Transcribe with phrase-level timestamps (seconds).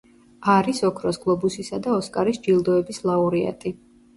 [0.53, 3.79] არის ოქროს გლობუსისა და ოსკარის ჯილდოების ლაურეატი.